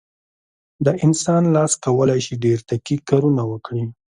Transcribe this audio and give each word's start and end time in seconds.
د 0.85 0.87
انسان 1.05 1.43
لاس 1.55 1.71
کولی 1.85 2.19
شي 2.25 2.33
ډېر 2.43 2.59
دقیق 2.71 3.01
کارونه 3.09 3.41
وکړي. 3.51 3.83